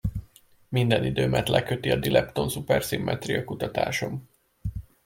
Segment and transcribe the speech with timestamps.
[0.69, 4.29] Minden időmet leköti a dilepton-szuperszimmetria kutatásom.